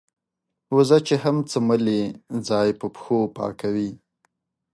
وزه 0.75 0.97
چې 1.07 1.15
هم 1.23 1.37
څملې 1.51 2.01
ځای 2.47 2.69
په 2.79 2.87
پښو 2.93 3.19
پاکوي. 3.37 3.91